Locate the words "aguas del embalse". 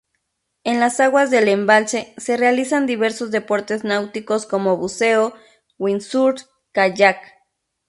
0.99-2.15